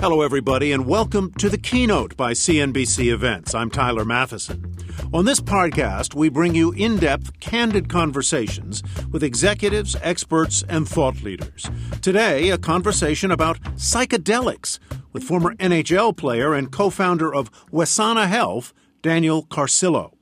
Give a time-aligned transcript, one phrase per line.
[0.00, 3.52] Hello, everybody, and welcome to the keynote by CNBC Events.
[3.52, 4.72] I'm Tyler Mathisen.
[5.12, 8.80] On this podcast, we bring you in depth, candid conversations
[9.10, 11.68] with executives, experts, and thought leaders.
[12.00, 14.78] Today, a conversation about psychedelics
[15.12, 18.72] with former NHL player and co founder of Wesana Health,
[19.02, 20.12] Daniel Carcillo.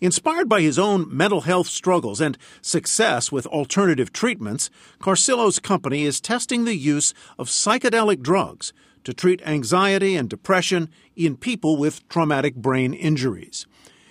[0.00, 4.68] Inspired by his own mental health struggles and success with alternative treatments,
[4.98, 8.72] Carcillo's company is testing the use of psychedelic drugs
[9.04, 13.66] to treat anxiety and depression in people with traumatic brain injuries.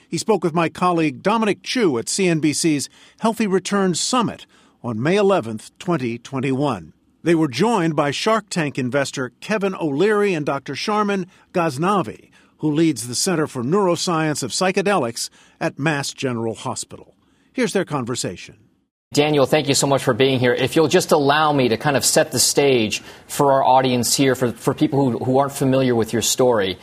[0.07, 4.45] He spoke with my colleague Dominic Chu at CNBC's Healthy Returns Summit
[4.83, 6.93] on May 11, 2021.
[7.23, 10.73] They were joined by Shark Tank investor Kevin O'Leary and Dr.
[10.73, 15.29] Sharmin Ghaznavi, who leads the Center for Neuroscience of Psychedelics
[15.59, 17.15] at Mass General Hospital.
[17.53, 18.57] Here's their conversation.
[19.13, 20.53] Daniel, thank you so much for being here.
[20.53, 24.35] If you'll just allow me to kind of set the stage for our audience here,
[24.35, 26.79] for, for people who, who aren't familiar with your story.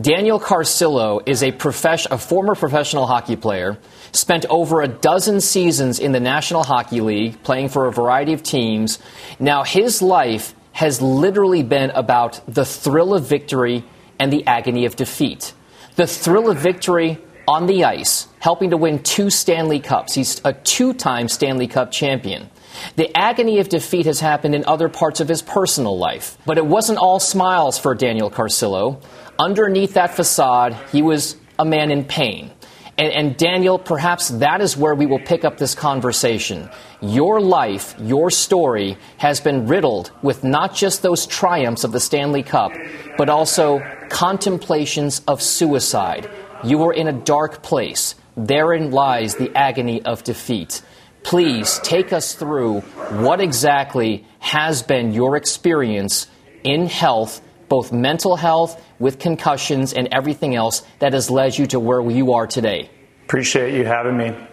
[0.00, 3.78] Daniel Carcillo is a, a former professional hockey player,
[4.12, 8.44] spent over a dozen seasons in the National Hockey League, playing for a variety of
[8.44, 9.00] teams.
[9.40, 13.82] Now, his life has literally been about the thrill of victory
[14.20, 15.52] and the agony of defeat.
[15.96, 20.14] The thrill of victory on the ice, helping to win two Stanley Cups.
[20.14, 22.50] He's a two time Stanley Cup champion.
[22.96, 26.38] The agony of defeat has happened in other parts of his personal life.
[26.46, 29.02] But it wasn't all smiles for Daniel Carcillo.
[29.38, 32.50] Underneath that facade, he was a man in pain.
[32.98, 36.68] And, and, Daniel, perhaps that is where we will pick up this conversation.
[37.00, 42.42] Your life, your story, has been riddled with not just those triumphs of the Stanley
[42.42, 42.72] Cup,
[43.16, 43.80] but also
[44.10, 46.28] contemplations of suicide,
[46.64, 48.14] you are in a dark place.
[48.36, 50.82] Therein lies the agony of defeat.
[51.22, 56.26] Please take us through what exactly has been your experience
[56.64, 61.80] in health, both mental health with concussions and everything else that has led you to
[61.80, 62.90] where you are today.
[63.24, 64.30] Appreciate you having me.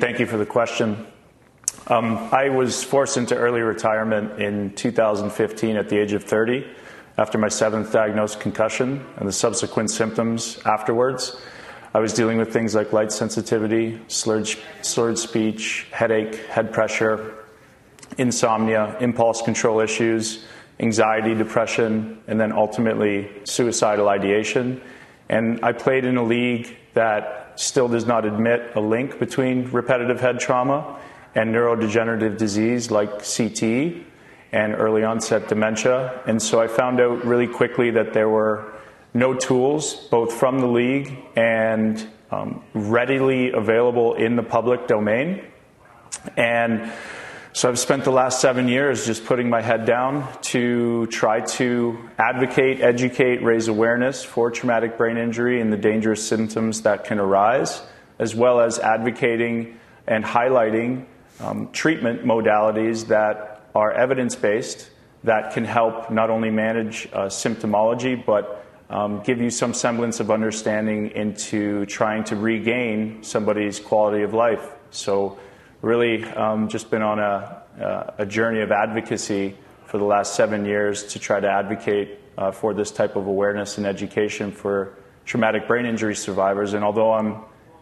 [0.00, 1.06] Thank you for the question.
[1.88, 6.64] Um, I was forced into early retirement in 2015 at the age of 30
[7.16, 11.36] after my seventh diagnosed concussion and the subsequent symptoms afterwards.
[11.94, 14.48] I was dealing with things like light sensitivity, slurred,
[14.82, 17.44] slurred speech, headache, head pressure,
[18.18, 20.44] insomnia, impulse control issues,
[20.80, 24.80] anxiety, depression, and then ultimately suicidal ideation.
[25.28, 30.20] And I played in a league that still does not admit a link between repetitive
[30.20, 30.98] head trauma
[31.36, 34.04] and neurodegenerative disease like CTE
[34.52, 36.22] and early onset dementia.
[36.26, 38.72] And so I found out really quickly that there were
[39.12, 45.44] no tools, both from the league and um, readily available in the public domain.
[46.36, 46.92] And
[47.52, 51.96] so I've spent the last seven years just putting my head down to try to
[52.18, 57.80] advocate, educate, raise awareness for traumatic brain injury and the dangerous symptoms that can arise,
[58.18, 59.78] as well as advocating
[60.08, 61.04] and highlighting
[61.40, 64.90] um, treatment modalities that are evidence based
[65.24, 70.30] that can help not only manage uh, symptomology, but um, give you some semblance of
[70.30, 74.70] understanding into trying to regain somebody's quality of life.
[74.90, 75.38] So,
[75.80, 80.64] really, um, just been on a, uh, a, journey of advocacy for the last seven
[80.64, 85.66] years to try to advocate uh, for this type of awareness and education for traumatic
[85.66, 86.74] brain injury survivors.
[86.74, 87.40] And although I'm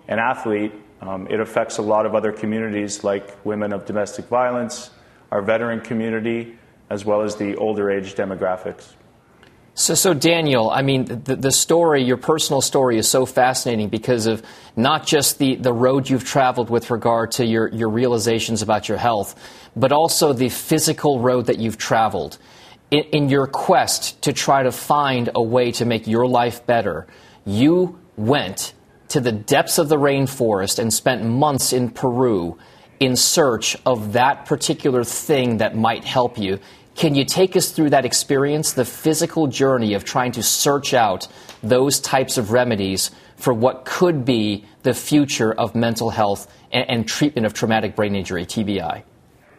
[0.08, 4.91] an athlete, um, it affects a lot of other communities like women of domestic violence,
[5.32, 6.59] our veteran community,
[6.91, 8.93] as well as the older age demographics.
[9.75, 14.26] So, so Daniel, I mean, the, the story, your personal story is so fascinating because
[14.26, 14.43] of
[14.76, 18.99] not just the, the road you've traveled with regard to your, your realizations about your
[18.99, 19.34] health,
[19.75, 22.37] but also the physical road that you've traveled
[22.90, 27.06] in, in your quest to try to find a way to make your life better.
[27.46, 28.75] You went
[29.08, 32.58] to the depths of the rainforest and spent months in Peru
[33.02, 36.60] in search of that particular thing that might help you.
[36.94, 41.26] Can you take us through that experience, the physical journey of trying to search out
[41.64, 47.08] those types of remedies for what could be the future of mental health and, and
[47.08, 49.02] treatment of traumatic brain injury, TBI?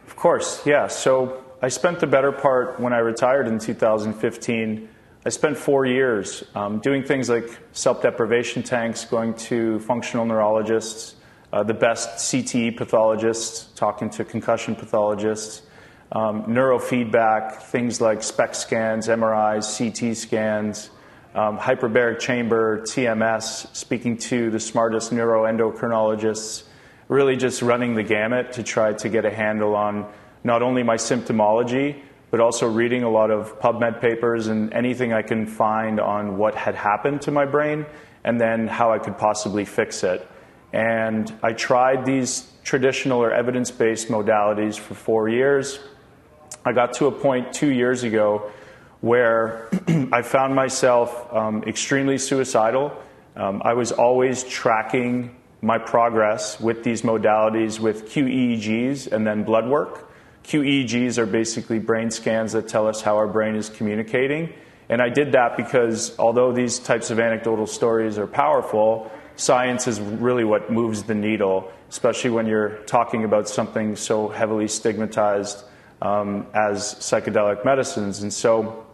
[0.06, 0.86] Of course, yeah.
[0.86, 4.88] So I spent the better part when I retired in 2015.
[5.26, 11.16] I spent four years um, doing things like self deprivation tanks, going to functional neurologists,
[11.54, 15.62] uh, the best CTE pathologists, talking to concussion pathologists,
[16.10, 20.90] um, neurofeedback, things like SPECT scans, MRIs, CT scans,
[21.36, 26.64] um, hyperbaric chamber, TMS, speaking to the smartest neuroendocrinologists,
[27.06, 30.10] really just running the gamut to try to get a handle on
[30.42, 32.02] not only my symptomology,
[32.32, 36.56] but also reading a lot of PubMed papers and anything I can find on what
[36.56, 37.86] had happened to my brain
[38.24, 40.28] and then how I could possibly fix it.
[40.74, 45.78] And I tried these traditional or evidence based modalities for four years.
[46.64, 48.50] I got to a point two years ago
[49.00, 49.68] where
[50.12, 52.92] I found myself um, extremely suicidal.
[53.36, 59.68] Um, I was always tracking my progress with these modalities with QEEGs and then blood
[59.68, 60.10] work.
[60.42, 64.52] QEEGs are basically brain scans that tell us how our brain is communicating.
[64.88, 70.00] And I did that because although these types of anecdotal stories are powerful, science is
[70.00, 75.64] really what moves the needle, especially when you're talking about something so heavily stigmatized
[76.02, 78.22] um, as psychedelic medicines.
[78.22, 78.86] And so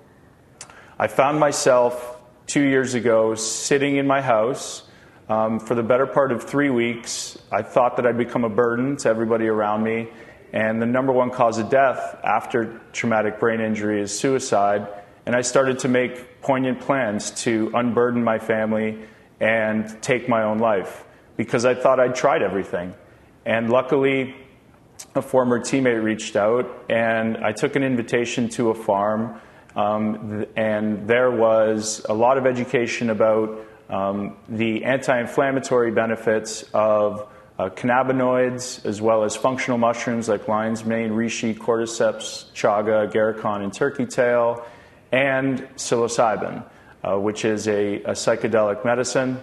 [0.99, 4.83] I found myself two years ago sitting in my house.
[5.29, 8.97] Um, for the better part of three weeks, I thought that I'd become a burden
[8.99, 10.09] to everybody around me.
[10.53, 14.89] And the number one cause of death after traumatic brain injury is suicide.
[15.27, 18.99] And I started to make poignant plans to unburden my family
[19.41, 21.05] and take my own life
[21.37, 22.95] because I thought I'd tried everything.
[23.47, 24.35] And luckily,
[25.15, 29.41] a former teammate reached out, and I took an invitation to a farm,
[29.75, 37.27] um, and there was a lot of education about um, the anti inflammatory benefits of
[37.59, 43.73] uh, cannabinoids as well as functional mushrooms like lion's mane, reishi, cordyceps, chaga, agarikon, and
[43.73, 44.65] turkey tail,
[45.13, 46.65] and psilocybin
[47.03, 49.43] uh, which is a, a, psychedelic medicine.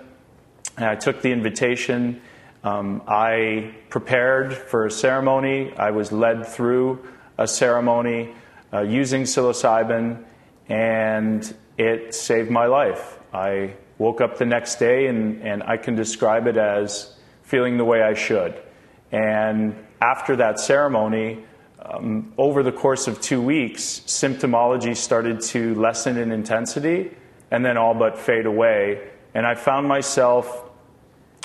[0.77, 2.21] And I took the invitation.
[2.63, 5.73] Um, I prepared for a ceremony.
[5.75, 7.07] I was led through
[7.37, 8.33] a ceremony
[8.73, 10.23] uh, using psilocybin,
[10.69, 13.17] and it saved my life.
[13.33, 17.85] I woke up the next day, and, and I can describe it as feeling the
[17.85, 18.61] way I should.
[19.11, 21.43] And after that ceremony,
[21.81, 27.11] um, over the course of two weeks, symptomology started to lessen in intensity
[27.51, 29.09] and then all but fade away.
[29.33, 30.63] And I found myself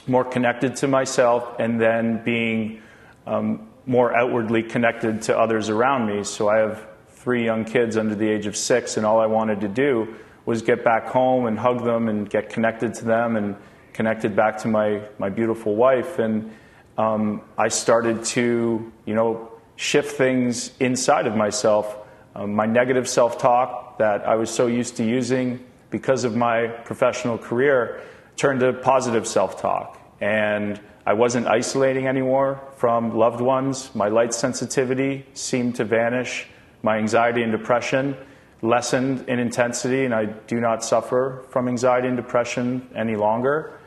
[0.06, 2.82] more connected to myself and then being
[3.26, 6.24] um, more outwardly connected to others around me.
[6.24, 9.60] So I have three young kids under the age of six, and all I wanted
[9.60, 10.14] to do
[10.44, 13.54] was get back home and hug them and get connected to them and
[13.92, 16.18] connected back to my, my beautiful wife.
[16.18, 16.52] And
[16.98, 21.96] um, I started to, you know, shift things inside of myself.
[22.34, 26.66] Um, my negative self talk that I was so used to using because of my
[26.66, 28.00] professional career,
[28.36, 30.00] turned to positive self talk.
[30.20, 33.94] And I wasn't isolating anymore from loved ones.
[33.94, 36.48] My light sensitivity seemed to vanish.
[36.82, 38.16] My anxiety and depression
[38.62, 43.78] lessened in intensity, and I do not suffer from anxiety and depression any longer.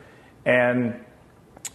[0.44, 0.94] And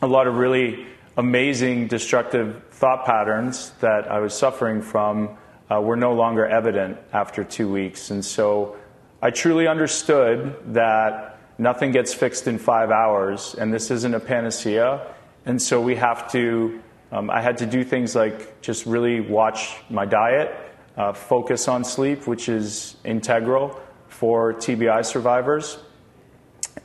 [0.01, 0.87] a lot of really
[1.17, 5.37] amazing destructive thought patterns that I was suffering from
[5.69, 8.11] uh, were no longer evident after two weeks.
[8.11, 8.77] And so
[9.23, 15.13] I truly understood that nothing gets fixed in five hours, and this isn't a panacea.
[15.45, 19.77] And so we have to, um, I had to do things like just really watch
[19.91, 20.55] my diet,
[20.97, 25.77] uh, focus on sleep, which is integral for TBI survivors.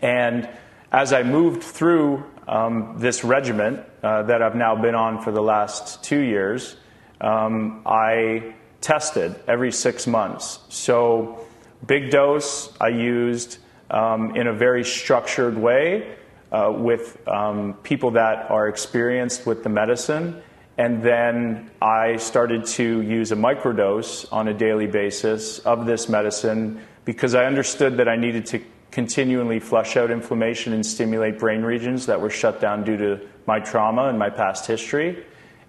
[0.03, 0.47] And
[0.93, 5.43] as I moved through um, this regimen uh, that I've now been on for the
[5.43, 6.77] last two years,
[7.19, 10.59] um, I tested every six months.
[10.69, 11.46] So
[11.87, 13.59] Big dose I used
[13.91, 16.17] um, in a very structured way
[16.51, 20.43] uh, with um, people that are experienced with the medicine.
[20.79, 26.83] And then I started to use a microdose on a daily basis of this medicine
[27.05, 32.07] because I understood that I needed to continually flush out inflammation and stimulate brain regions
[32.07, 35.25] that were shut down due to my trauma and my past history.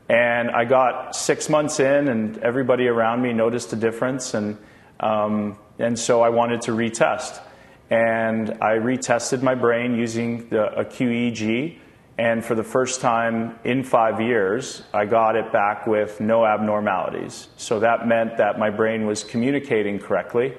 [0.09, 4.33] And I got six months in, and everybody around me noticed a difference.
[4.33, 4.57] And
[4.99, 7.41] um, and so I wanted to retest.
[7.89, 11.79] And I retested my brain using the, a QEEG.
[12.17, 17.47] And for the first time in five years, I got it back with no abnormalities.
[17.57, 20.57] So that meant that my brain was communicating correctly.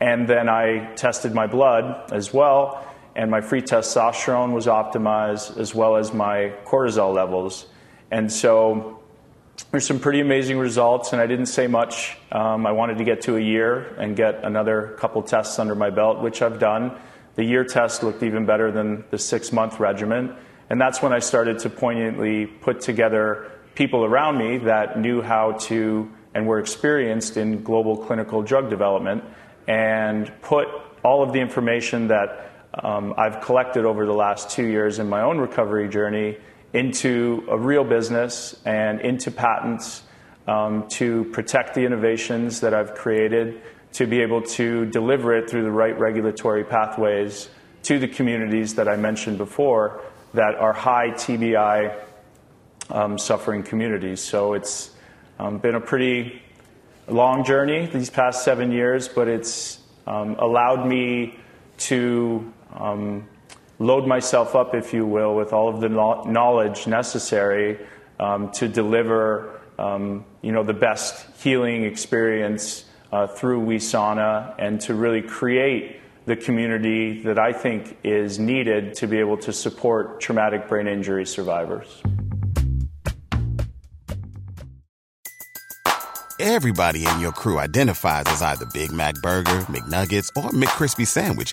[0.00, 5.74] And then I tested my blood as well, and my free testosterone was optimized, as
[5.74, 7.66] well as my cortisol levels.
[8.10, 8.98] And so
[9.70, 12.16] there's some pretty amazing results, and I didn't say much.
[12.32, 15.90] Um, I wanted to get to a year and get another couple tests under my
[15.90, 16.96] belt, which I've done.
[17.36, 20.36] The year test looked even better than the six month regimen.
[20.70, 25.52] And that's when I started to poignantly put together people around me that knew how
[25.52, 29.24] to and were experienced in global clinical drug development
[29.66, 30.68] and put
[31.04, 35.22] all of the information that um, I've collected over the last two years in my
[35.22, 36.38] own recovery journey
[36.74, 40.02] into a real business and into patents
[40.46, 43.62] um, to protect the innovations that I've created,
[43.92, 47.48] to be able to deliver it through the right regulatory pathways
[47.84, 50.02] to the communities that I mentioned before
[50.34, 51.96] that are high TBI
[52.90, 54.20] um, suffering communities.
[54.20, 54.90] So it's
[55.38, 56.42] um, been a pretty
[57.06, 59.78] long journey these past seven years, but it's
[60.08, 61.38] um, allowed me
[61.76, 63.28] to um,
[63.78, 67.78] load myself up, if you will, with all of the knowledge necessary
[68.20, 74.94] um, to deliver, um, you know, the best healing experience uh, through WeSana and to
[74.94, 80.68] really create the community that I think is needed to be able to support traumatic
[80.68, 82.02] brain injury survivors.
[86.40, 91.52] Everybody in your crew identifies as either Big Mac Burger, McNuggets, or McCrispy Sandwich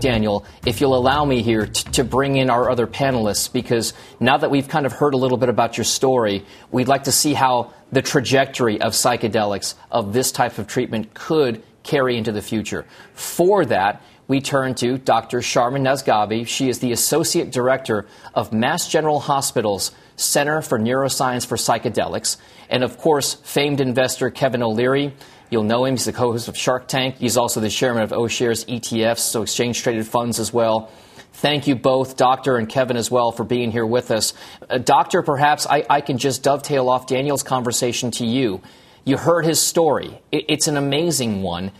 [0.00, 4.36] Daniel, if you'll allow me here t- to bring in our other panelists, because now
[4.36, 7.34] that we've kind of heard a little bit about your story, we'd like to see
[7.34, 12.84] how the trajectory of psychedelics, of this type of treatment, could carry into the future.
[13.14, 15.40] For that, we turn to Dr.
[15.40, 16.46] Sharmin Nazghabi.
[16.46, 22.36] She is the Associate Director of Mass General Hospital's Center for Neuroscience for Psychedelics.
[22.70, 25.14] And of course, famed investor Kevin O'Leary
[25.50, 25.94] You'll know him.
[25.94, 27.16] He's the co-host of Shark Tank.
[27.16, 30.90] He's also the chairman of O-Shares ETFs, so exchange traded funds as well.
[31.32, 34.34] Thank you both, Doctor and Kevin, as well, for being here with us.
[34.68, 38.60] Uh, Doctor, perhaps I, I, can just dovetail off Daniel's conversation to you.
[39.04, 40.20] You heard his story.
[40.32, 41.70] It, it's an amazing one.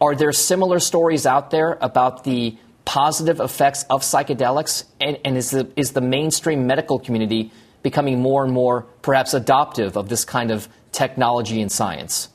[0.00, 4.84] Are there similar stories out there about the positive effects of psychedelics?
[5.00, 9.96] And, and is, the, is the mainstream medical community becoming more and more, perhaps, adoptive
[9.96, 12.28] of this kind of technology and science?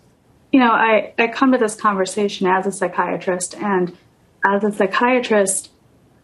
[0.51, 3.95] you know, I, I come to this conversation as a psychiatrist, and
[4.45, 5.69] as a psychiatrist,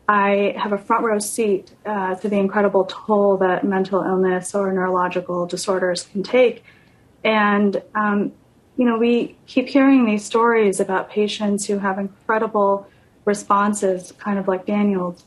[0.07, 4.71] I have a front row seat uh, to the incredible toll that mental illness or
[4.71, 6.63] neurological disorders can take.
[7.23, 8.33] And, um,
[8.77, 12.87] you know, we keep hearing these stories about patients who have incredible
[13.23, 15.23] responses, kind of like Daniel's.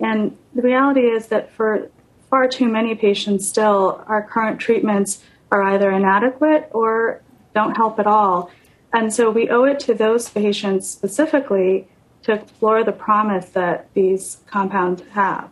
[0.00, 1.90] And the reality is that for
[2.30, 7.20] far too many patients still, our current treatments are either inadequate or
[7.54, 8.50] don't help at all.
[8.92, 11.88] And so we owe it to those patients specifically
[12.22, 15.50] to explore the promise that these compounds have.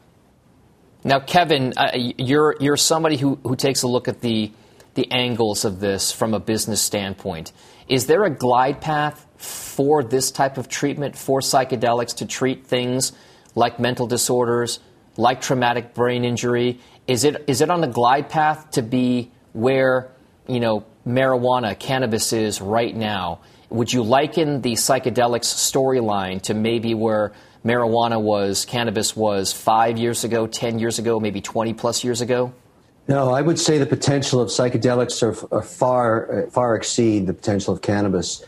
[1.04, 4.52] Now, Kevin, uh, you're you're somebody who, who takes a look at the
[4.94, 7.52] the angles of this from a business standpoint.
[7.88, 13.12] Is there a glide path for this type of treatment for psychedelics to treat things
[13.54, 14.80] like mental disorders,
[15.16, 16.78] like traumatic brain injury?
[17.06, 20.10] Is it is it on the glide path to be where
[20.46, 23.40] you know marijuana, cannabis is right now.
[23.70, 27.32] Would you liken the psychedelics storyline to maybe where
[27.64, 32.52] marijuana was, cannabis was five years ago, 10 years ago, maybe 20 plus years ago?
[33.08, 37.74] No, I would say the potential of psychedelics are, are far, far exceed the potential
[37.74, 38.44] of cannabis.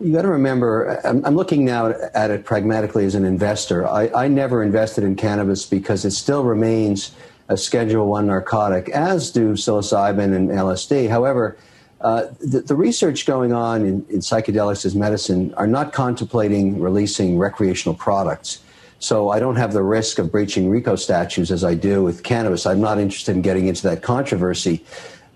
[0.00, 3.86] You got to remember, I'm, I'm, looking now at it pragmatically as an investor.
[3.86, 7.14] I, I never invested in cannabis because it still remains
[7.50, 11.10] a Schedule One narcotic, as do psilocybin and LSD.
[11.10, 11.58] However,
[12.00, 17.36] uh, the, the, research going on in, in, psychedelics as medicine are not contemplating releasing
[17.36, 18.62] recreational products.
[19.00, 22.66] So I don't have the risk of breaching RICO statutes as I do with cannabis.
[22.66, 24.84] I'm not interested in getting into that controversy.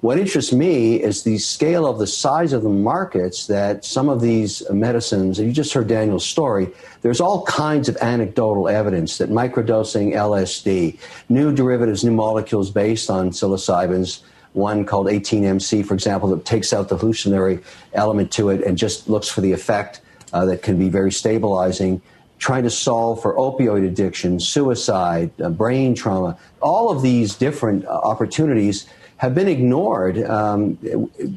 [0.02, 4.21] What interests me is the scale of the size of the markets that some of
[4.21, 6.68] these medicines, and you just heard Daniel's story,
[7.00, 10.99] there's all kinds of anecdotal evidence that microdosing LSD,
[11.30, 14.21] new derivatives, new molecules based on psilocybins,
[14.52, 17.61] one called 18MC, for example, that takes out the hallucinatory
[17.94, 20.02] element to it and just looks for the effect
[20.35, 22.02] uh, that can be very stabilizing.
[22.38, 27.91] Trying to solve for opioid addiction, suicide, uh, brain trauma, all of these different uh,
[27.91, 28.87] opportunities
[29.17, 30.79] have been ignored um,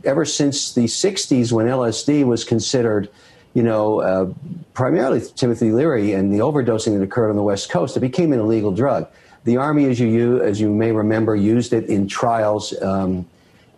[0.04, 3.10] ever since the 60s when LSD was considered,
[3.54, 4.34] you know, uh,
[4.74, 7.96] primarily Timothy Leary and the overdosing that occurred on the West Coast.
[7.96, 9.08] It became an illegal drug.
[9.44, 13.26] The Army, as you, as you may remember, used it in trials um,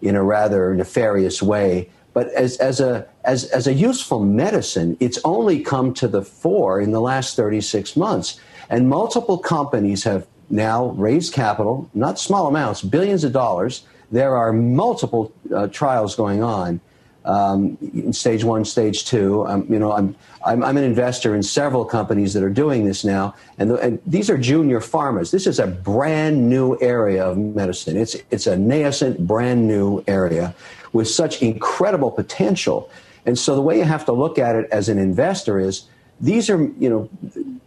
[0.02, 1.90] in a rather nefarious way.
[2.14, 6.82] But as, as, a, as, as a useful medicine, it's only come to the fore
[6.82, 8.40] in the last 36 months.
[8.72, 13.84] And multiple companies have now raised capital, not small amounts, billions of dollars.
[14.12, 16.82] There are multiple uh, trials going on
[17.26, 19.46] um, in stage one, stage two.
[19.46, 23.06] Um, you know, I'm, I'm, I'm, an investor in several companies that are doing this
[23.06, 25.30] now, and, the, and, these are junior pharmas.
[25.30, 27.96] This is a brand new area of medicine.
[27.96, 30.56] It's, it's a nascent, brand new area
[30.94, 32.90] with such incredible potential.
[33.26, 35.86] And so the way you have to look at it as an investor is
[36.22, 37.10] these are, you know,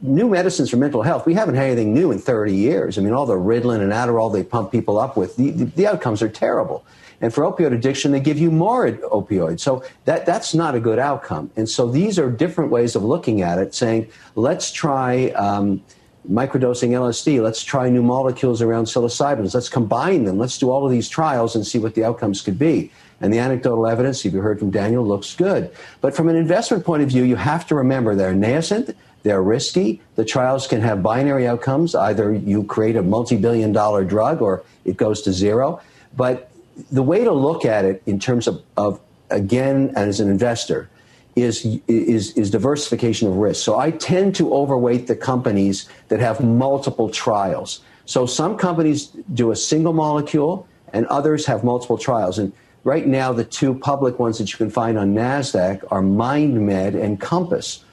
[0.02, 1.24] new medicines for mental health.
[1.24, 2.98] We haven't had anything new in 30 years.
[2.98, 6.22] I mean, all the Ritalin and Adderall they pump people up with, the, the, outcomes
[6.22, 6.84] are terrible.
[7.20, 9.60] And for opioid addiction, they give you more opioids.
[9.60, 11.50] So that, that's not a good outcome.
[11.56, 15.82] And so these are different ways of looking at it, saying, let's try um,
[16.28, 20.90] microdosing LSD, let's try new molecules around psilocybins, let's combine them, let's do all of
[20.90, 22.90] these trials and see what the outcomes could be.
[23.22, 25.70] And the anecdotal evidence, if you heard from Daniel, looks good.
[26.00, 30.02] But from an investment point of view, you have to remember they're nascent, they're risky.
[30.16, 31.94] The trials can have binary outcomes.
[31.94, 35.80] Either you create a multi billion dollar drug or it goes to zero.
[36.16, 36.50] But
[36.90, 39.00] the way to look at it in terms of, of
[39.30, 40.90] again, as an investor,
[41.36, 43.64] is, is, is diversification of risk.
[43.64, 47.80] So I tend to overweight the companies that have multiple trials.
[48.04, 52.38] So some companies do a single molecule and others have multiple trials.
[52.38, 52.52] And
[52.84, 57.20] right now, the two public ones that you can find on NASDAQ are MindMed and
[57.20, 57.84] Compass.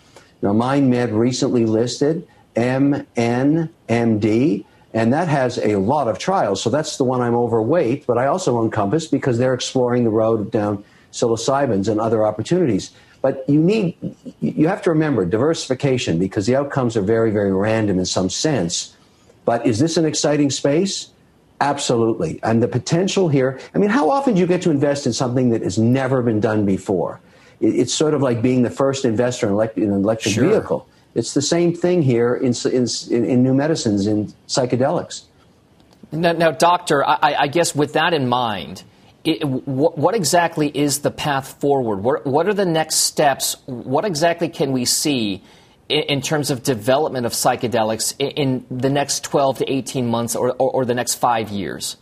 [0.41, 3.65] Now, MindMed recently listed MNMD
[4.93, 6.62] and that has a lot of trials.
[6.62, 10.10] So that's the one I'm overweight, but I also own Compass because they're exploring the
[10.10, 12.91] road down psilocybins and other opportunities.
[13.22, 13.96] But you need,
[14.39, 18.96] you have to remember diversification because the outcomes are very, very random in some sense.
[19.46, 21.09] But is this an exciting space?
[21.61, 22.39] Absolutely.
[22.43, 25.50] And the potential here, I mean, how often do you get to invest in something
[25.50, 27.19] that has never been done before?
[27.59, 30.50] It's sort of like being the first investor in, an electric sure.
[30.50, 30.87] vehicle.
[31.15, 32.87] It's the same thing here in, in,
[33.25, 35.24] in new medicines, in psychedelics.
[36.11, 38.83] Now, now doctor, I, I, guess with that in mind,
[39.24, 41.98] it, what, what, exactly is the path forward?
[41.98, 43.57] What, what, are the next steps?
[43.65, 45.43] What exactly can we see
[45.90, 50.52] in, terms of development of psychedelics in, in, the next 12 to 18 months or,
[50.52, 51.98] or, or the next five years?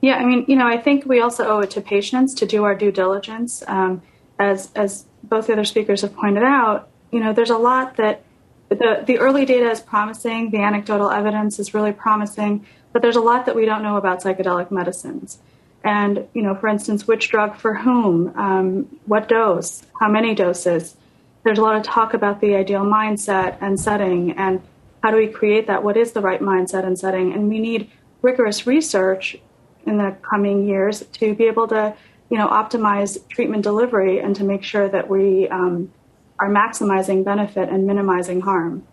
[0.00, 2.64] Yeah, I mean, you know, I think we also owe it to patients to do
[2.64, 3.64] our due diligence.
[3.66, 4.02] Um,
[4.38, 8.22] as as both the other speakers have pointed out, you know, there's a lot that
[8.68, 13.20] the, the early data is promising, the anecdotal evidence is really promising, but there's a
[13.20, 15.38] lot that we don't know about psychedelic medicines.
[15.84, 20.96] And, you know, for instance, which drug for whom, um, what dose, how many doses.
[21.44, 24.60] There's a lot of talk about the ideal mindset and setting and
[25.02, 25.82] how do we create that?
[25.82, 27.32] What is the right mindset and setting?
[27.32, 27.90] And we need
[28.22, 29.36] rigorous research
[29.86, 31.94] in the coming years to be able to,
[32.30, 35.92] you know, optimize treatment delivery and to make sure that we um,
[36.38, 38.86] are maximizing benefit and minimizing harm.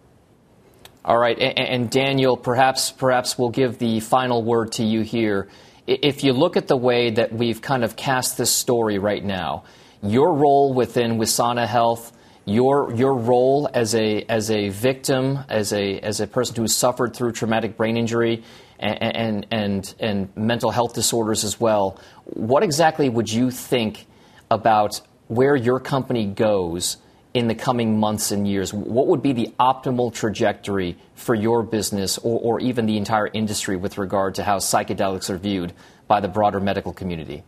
[1.03, 5.47] All right, and, and, Daniel, perhaps perhaps we'll give the final word to you here.
[5.85, 9.65] If you look at the way that we've kind of cast this story right now,
[10.01, 12.11] your role within Wesana Health,
[12.45, 17.15] your your role as a as a victim, as a as a person who suffered
[17.15, 18.43] through traumatic brain injury
[18.79, 21.99] and and and, and mental health disorders as well.
[22.25, 24.05] What exactly would you think
[24.49, 26.97] about where your company goes?
[27.33, 28.73] in the coming months and years?
[28.73, 33.75] What would be the optimal trajectory for your business or, or, even the entire industry
[33.75, 35.73] with regard to how psychedelics are viewed
[36.07, 37.43] by the broader medical community?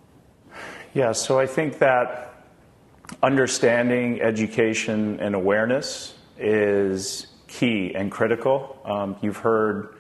[0.94, 2.27] Yeah, so I think that
[3.24, 8.80] understanding, education, and awareness is key and critical.
[8.86, 9.96] Um, you've heard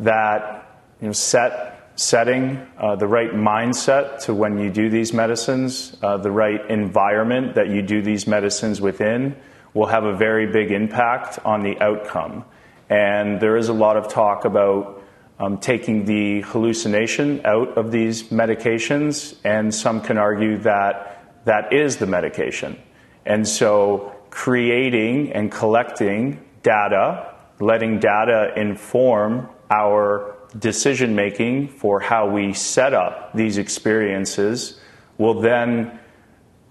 [0.00, 5.94] that you know, set setting, uh, the right mindset to when you do these medicines,
[6.02, 9.36] uh, the right environment that you do these medicines within
[9.74, 12.44] will have a very big impact on the outcome.
[12.88, 15.02] And there is a lot of talk about
[15.38, 21.96] um, taking the hallucination out of these medications, and some can argue that that is
[21.96, 22.80] the medication.
[23.26, 32.52] And so, creating and collecting data, letting data inform our decision making for how we
[32.52, 34.80] set up these experiences
[35.18, 35.98] will then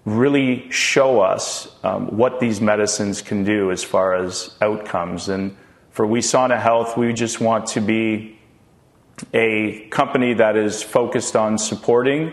[0.04, 5.28] really show us um, what these medicines can do as far as outcomes.
[5.28, 5.56] And
[5.90, 8.38] for Wesana Health, we just want to be
[9.34, 12.32] a company that is focused on supporting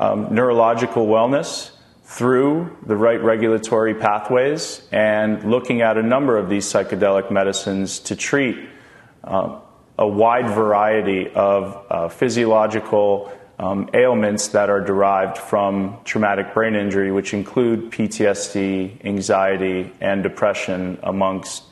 [0.00, 1.70] um, neurological wellness
[2.04, 8.16] through the right regulatory pathways and looking at a number of these psychedelic medicines to
[8.16, 8.58] treat
[9.22, 9.60] uh,
[9.98, 17.12] a wide variety of uh, physiological um, ailments that are derived from traumatic brain injury,
[17.12, 21.64] which include PTSD, anxiety, and depression, amongst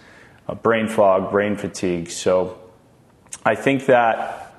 [0.47, 2.11] uh, brain fog, brain fatigue.
[2.11, 2.59] So
[3.43, 4.55] I think that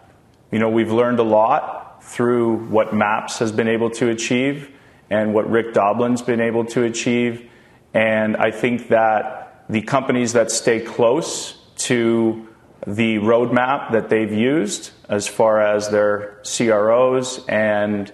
[0.51, 1.78] you know we've learned a lot
[2.09, 4.71] through what MAPS has been able to achieve
[5.11, 7.47] and what Rick Doblin's been able to achieve.
[7.93, 11.55] And I think that the companies that stay close
[11.89, 12.47] to
[12.87, 18.11] the roadmap that they've used as far as their CROs and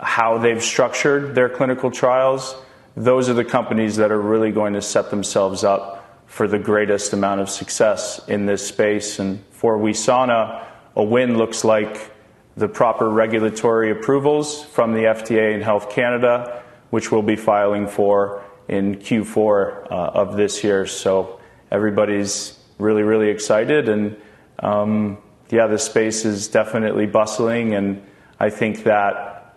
[0.00, 2.56] how they've structured their clinical trials,
[2.96, 7.12] those are the companies that are really going to set themselves up for the greatest
[7.12, 9.20] amount of success in this space.
[9.20, 10.64] And for WeSana,
[10.96, 12.15] a win looks like
[12.56, 18.42] the proper regulatory approvals from the FDA and Health Canada, which we'll be filing for
[18.68, 20.86] in Q4 uh, of this year.
[20.86, 21.38] So
[21.70, 23.88] everybody's really, really excited.
[23.88, 24.16] And
[24.60, 25.18] um,
[25.50, 27.74] yeah, the space is definitely bustling.
[27.74, 28.02] And
[28.40, 29.54] I think that,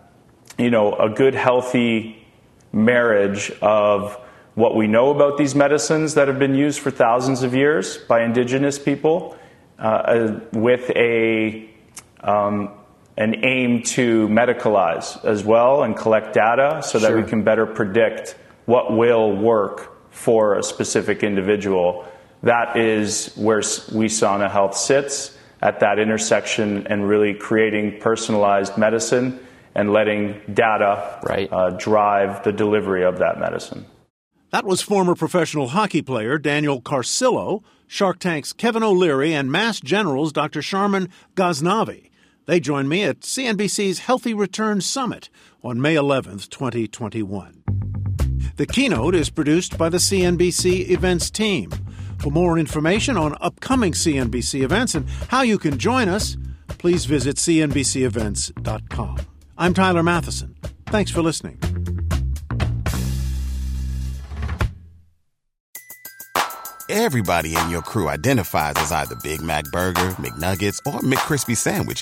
[0.58, 2.28] you know, a good, healthy
[2.74, 4.20] marriage of
[4.56, 8.24] what we know about these medicines that have been used for thousands of years by
[8.24, 9.38] indigenous people
[9.80, 11.70] uh, uh with a
[12.22, 12.70] um,
[13.20, 18.36] an aim to medicalize as well and collect data so that we can better predict
[18.66, 22.08] what will work for a specific individual.
[22.44, 29.38] That is where WeSana Health sits at that intersection and really creating personalized medicine
[29.76, 31.52] and letting data right.
[31.52, 33.86] uh, drive the delivery of that medicine.
[34.52, 40.32] That was former professional hockey player Daniel Carcillo, Shark Tank's Kevin O'Leary, and Mass General's
[40.32, 40.62] Dr.
[40.62, 42.10] Sharmin Ghaznavi.
[42.50, 45.30] They join me at CNBC's Healthy Return Summit
[45.64, 47.64] on May 11th, 2021.
[48.56, 51.70] The keynote is produced by the CNBC Events team.
[52.18, 56.38] For more information on upcoming CNBC events and how you can join us,
[56.80, 59.18] please visit CNBCEvents.com.
[59.56, 60.56] I'm Tyler Mathisen.
[60.88, 61.60] Thanks for listening.
[66.90, 72.02] Everybody in your crew identifies as either Big Mac Burger, McNuggets, or McCrispy Sandwich